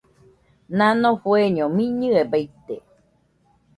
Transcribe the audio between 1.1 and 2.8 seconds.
fueño miñɨe baite.